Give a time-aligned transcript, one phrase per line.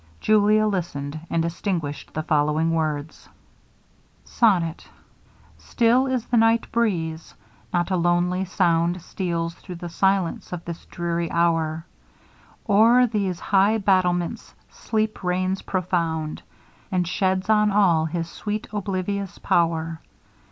[0.19, 3.29] Julia listened, and distinguished the following words;
[4.25, 4.87] SONNET
[5.59, 7.35] Still is the night breeze!
[7.71, 11.85] not a lonely sound Steals through the silence of this dreary hour;
[12.67, 16.41] O'er these high battlements Sleep reigns profound,
[16.91, 20.01] And sheds on all, his sweet oblivious power.